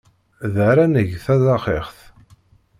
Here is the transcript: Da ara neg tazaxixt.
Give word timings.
Da 0.53 0.63
ara 0.71 0.85
neg 0.93 1.09
tazaxixt. 1.25 1.99